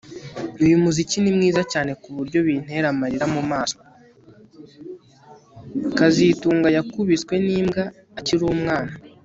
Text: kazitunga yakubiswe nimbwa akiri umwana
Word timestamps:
kazitunga 5.97 6.67
yakubiswe 6.77 7.35
nimbwa 7.45 7.83
akiri 8.19 8.43
umwana 8.55 8.93